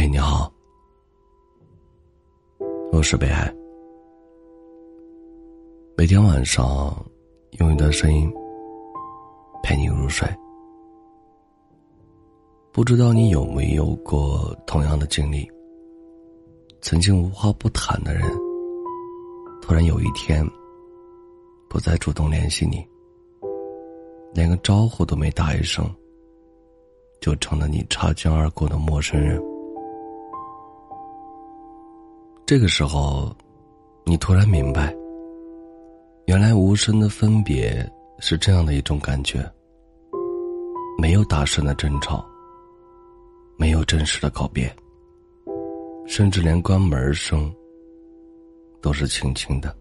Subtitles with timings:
[0.00, 0.48] 嗨，你好，
[2.92, 3.52] 我是北海。
[5.96, 7.04] 每天晚上
[7.58, 8.32] 用一段声音
[9.60, 10.24] 陪你入睡。
[12.70, 15.50] 不知道你有没有过同样的经历？
[16.80, 18.22] 曾经无话不谈的人，
[19.60, 20.48] 突然有一天
[21.68, 22.86] 不再主动联系你，
[24.32, 25.92] 连个招呼都没打一声，
[27.20, 29.42] 就成了你擦肩而过的陌生人。
[32.48, 33.30] 这个时候，
[34.06, 34.96] 你突然明白，
[36.24, 37.86] 原来无声的分别
[38.20, 39.46] 是这样的一种感觉。
[40.98, 42.24] 没有大声的争吵，
[43.58, 44.74] 没有正式的告别，
[46.06, 47.54] 甚至连关门声
[48.80, 49.76] 都是轻轻的。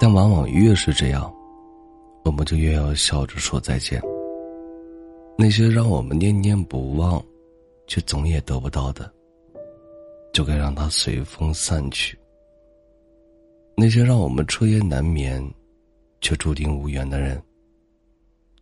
[0.00, 1.32] 但往往越是这样，
[2.24, 4.02] 我们就越要笑着说再见。
[5.38, 7.24] 那些让我们念念不忘，
[7.86, 9.08] 却总也得不到的。
[10.36, 12.14] 就该让它随风散去。
[13.74, 15.42] 那些让我们彻夜难眠，
[16.20, 17.42] 却注定无缘的人，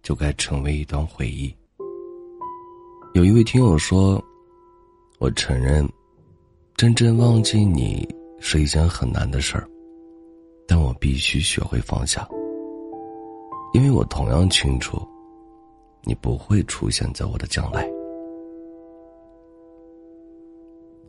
[0.01, 1.53] 就该成为一段回忆。
[3.15, 4.25] 有一位听友说
[5.19, 5.85] ：“我承认，
[6.77, 8.09] 真正忘记你
[8.39, 9.69] 是一件很难的事儿，
[10.69, 12.25] 但我必须学会放下，
[13.73, 15.05] 因为我同样清楚，
[16.05, 17.85] 你不会出现在我的将来。”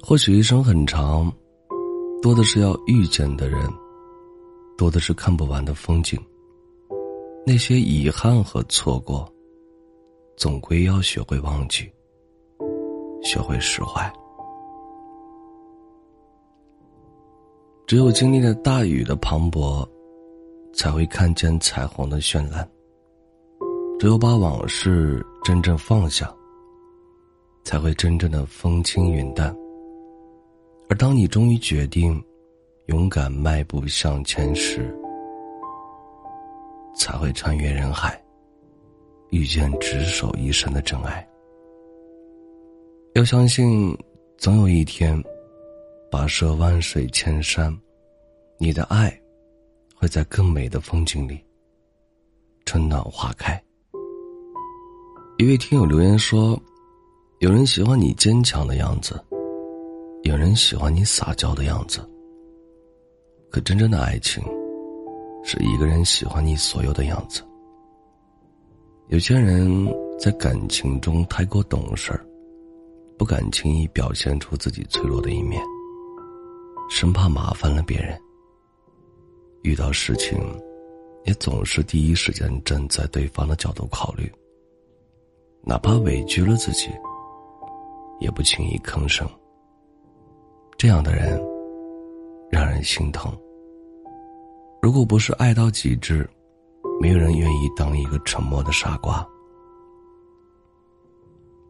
[0.02, 1.32] 或许一生很长，
[2.22, 3.68] 多的是要遇见的人，
[4.78, 6.20] 多的是看不完的风景。
[7.46, 9.28] 那些遗憾和错过，
[10.38, 11.92] 总归要学会忘记，
[13.24, 14.12] 学会释怀。
[17.88, 19.88] 只有经历了大雨的磅礴，
[20.74, 22.68] 才会看见彩虹的绚烂。
[24.00, 26.32] 只有把往事真正放下，
[27.64, 29.56] 才会真正的风轻云淡。
[30.88, 32.24] 而当你终于决定
[32.88, 34.96] 勇敢迈步向前时，
[36.96, 38.22] 才会穿越人海，
[39.32, 41.28] 遇见执手一生的真爱。
[43.16, 43.98] 要相信，
[44.38, 45.22] 总有一天，
[46.12, 47.76] 跋涉万水千山，
[48.60, 49.12] 你的爱
[49.96, 51.44] 会在更美的风景里
[52.66, 53.60] 春暖花开。
[55.38, 56.58] 一位听友留言说
[57.40, 59.20] ：“有人喜欢你坚强的样子。”
[60.26, 62.00] 有人喜欢你撒娇的样子，
[63.52, 64.44] 可真正的爱情，
[65.44, 67.44] 是一个人喜欢你所有的样子。
[69.10, 69.88] 有些人
[70.20, 72.26] 在感情中太过懂事儿，
[73.20, 75.62] 不敢轻易表现出自己脆弱的一面，
[76.90, 78.20] 生怕麻烦了别人。
[79.62, 80.40] 遇到事情，
[81.26, 84.28] 也总是第一时间站在对方的角度考虑，
[85.62, 86.90] 哪怕委屈了自己，
[88.20, 89.30] 也不轻易吭声。
[90.78, 91.42] 这样的人，
[92.52, 93.32] 让人心疼。
[94.82, 96.30] 如果不是爱到极致，
[97.02, 99.26] 没有人愿意当一个沉默的傻瓜。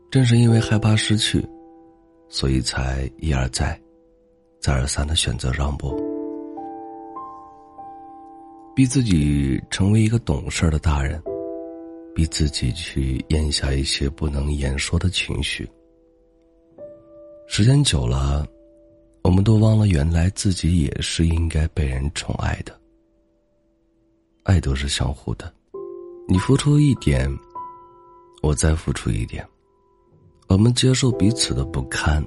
[0.09, 1.45] 正是因为害怕失去，
[2.29, 3.79] 所以才一而再、
[4.59, 5.95] 再而三的选择让步，
[8.75, 11.21] 逼自己成为一个懂事的大人，
[12.15, 15.69] 逼自己去咽下一些不能言说的情绪。
[17.47, 18.45] 时间久了。
[19.25, 22.79] 我们都忘了，原来自己也是应该被人宠爱的。
[24.43, 25.51] 爱都是相互的，
[26.27, 27.27] 你付出一点，
[28.43, 29.43] 我再付出一点，
[30.47, 32.23] 我们接受彼此的不堪，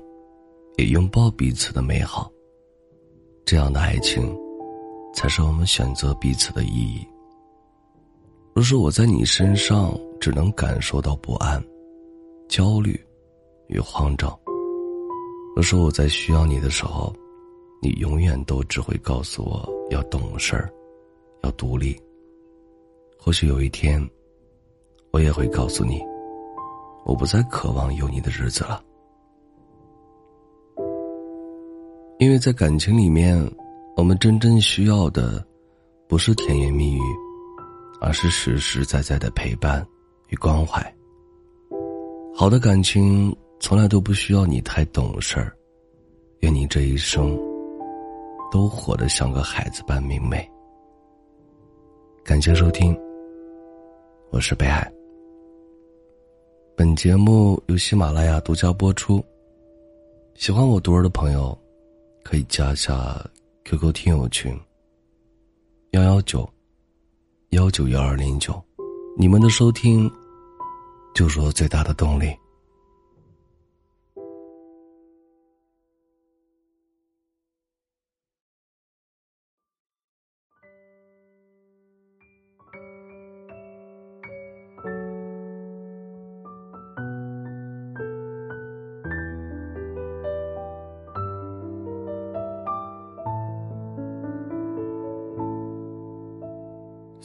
[0.77, 2.29] 也拥抱彼此的美好。
[3.47, 4.37] 这样的爱情，
[5.15, 7.07] 才是我们选择彼此的意义。
[8.57, 11.65] 若是我在你身上只能感受到不安、
[12.49, 13.01] 焦虑
[13.69, 14.37] 与慌张。
[15.59, 17.13] 若是我在需要你的时候，
[17.83, 20.73] 你永远都只会告诉我要懂事儿，
[21.43, 22.01] 要独立。
[23.19, 24.01] 或许有一天，
[25.11, 26.01] 我也会告诉你，
[27.05, 28.81] 我不再渴望有你的日子了。
[32.21, 33.37] 因为在感情里面，
[33.97, 35.45] 我们真正需要的，
[36.07, 37.01] 不是甜言蜜语，
[38.01, 39.85] 而是实实在在的陪伴
[40.29, 40.81] 与关怀。
[42.33, 43.37] 好的感情。
[43.61, 45.53] 从来都不需要你太懂事儿，
[46.41, 47.37] 愿你这一生
[48.51, 50.49] 都活得像个孩子般明媚。
[52.25, 52.97] 感谢收听，
[54.31, 54.91] 我是北海。
[56.77, 59.25] 本节目由喜马拉雅独家播出。
[60.35, 61.59] 喜欢我读儿的朋友，
[62.23, 63.21] 可以加下
[63.65, 64.57] QQ 听友群：
[65.91, 66.49] 幺幺九
[67.49, 68.63] 幺九幺二零九。
[69.17, 70.09] 你们的收听，
[71.17, 72.33] 就是我最大的动力。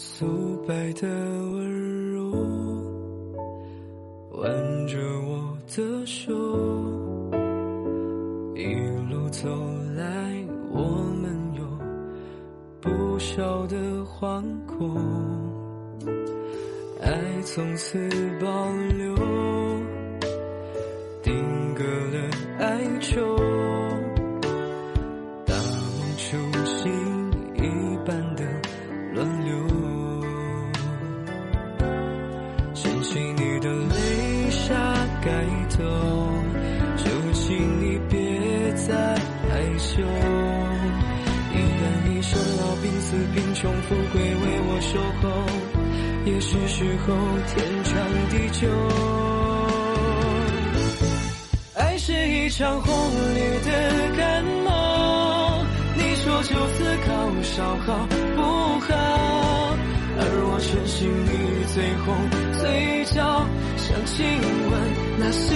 [0.06, 0.26] 素
[0.68, 2.30] 白的温柔，
[4.34, 4.44] 挽
[4.86, 6.34] 着我的手，
[8.54, 8.76] 一
[9.10, 9.48] 路走
[9.96, 10.82] 来，我
[11.22, 11.64] 们有
[12.82, 14.94] 不少的惶恐，
[17.02, 17.98] 爱从此
[18.42, 19.16] 保留，
[21.24, 22.30] 定格了
[22.60, 23.33] 哀愁，
[43.64, 45.24] 重富贵为我守候，
[46.26, 47.16] 也是时候
[47.48, 47.56] 天
[47.86, 47.96] 长
[48.30, 48.68] 地久。
[51.74, 52.92] 爱是一场轰
[53.34, 53.72] 烈的
[54.18, 55.64] 感冒，
[55.96, 58.06] 你说就此高烧好
[58.36, 58.42] 不
[58.82, 58.92] 好？
[60.20, 61.32] 而我全心里
[61.74, 62.14] 最红
[62.60, 62.68] 嘴
[63.16, 64.28] 角，想亲
[64.72, 64.74] 吻
[65.20, 65.48] 那幸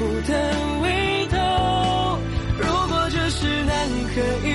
[0.00, 0.34] 福的
[0.82, 0.86] 味
[1.30, 1.38] 道。
[2.58, 3.72] 如果这是难
[4.14, 4.50] 可以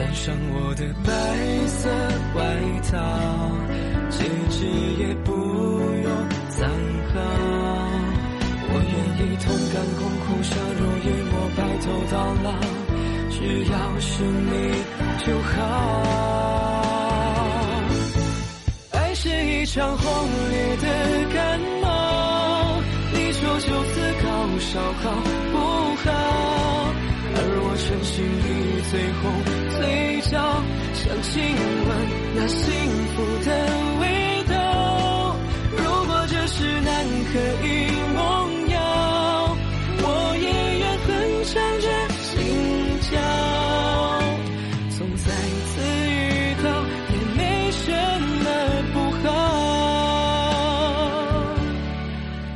[0.00, 1.12] 穿上我的白
[1.66, 1.90] 色
[2.34, 2.40] 外
[2.90, 2.96] 套，
[4.08, 4.64] 戒指
[4.98, 6.08] 也不用
[6.48, 6.64] 藏
[7.12, 7.14] 好。
[8.72, 12.48] 我愿意同甘共苦，相濡以沫，白头到老，
[13.28, 13.36] 只
[13.66, 14.50] 要是你
[15.26, 15.52] 就好。
[18.92, 20.08] 爱是一场轰
[20.48, 20.86] 烈的
[21.34, 22.80] 感冒，
[23.12, 25.12] 你说就此高烧好
[25.52, 25.54] 不
[26.08, 26.08] 好？
[27.32, 28.92] 而我全心以最
[29.22, 29.22] 红，
[31.32, 31.88] 亲吻
[32.34, 32.66] 那幸
[33.14, 33.48] 福的
[34.00, 34.04] 味
[34.48, 34.52] 道。
[35.76, 36.90] 如果这是南
[37.32, 37.66] 柯一
[38.14, 38.18] 梦
[38.70, 38.76] 遥，
[40.02, 40.04] 我
[40.36, 40.46] 也
[40.80, 41.08] 愿哼
[41.44, 41.86] 唱着
[42.18, 42.28] 心
[43.02, 43.08] 跳。
[44.90, 45.28] 从再
[45.70, 45.72] 次
[46.10, 46.10] 遇
[46.64, 46.66] 到，
[47.12, 47.40] 也没
[47.70, 47.78] 什
[48.42, 48.46] 么
[48.92, 49.28] 不好。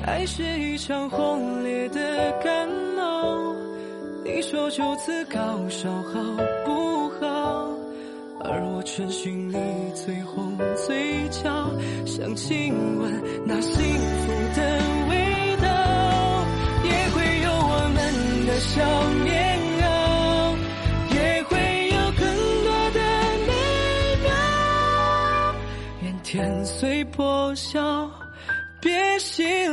[0.04, 2.00] 爱是一场轰烈的
[2.42, 3.54] 感冒。
[4.24, 4.42] 你。
[4.42, 6.20] 说就此高烧好
[6.64, 6.93] 不？
[8.46, 9.54] 而我全寻你
[9.94, 10.56] 最红
[10.86, 11.70] 嘴角，
[12.04, 14.62] 想亲吻那幸福的
[15.08, 15.66] 味道，
[16.84, 17.98] 也会有我们
[18.46, 18.84] 的小
[19.24, 19.88] 棉袄，
[21.14, 21.56] 也会
[21.88, 22.22] 有更
[22.64, 23.00] 多的
[23.46, 23.50] 美
[24.22, 24.28] 妙。
[26.02, 28.10] 愿天随破晓，
[28.80, 29.63] 别醒来。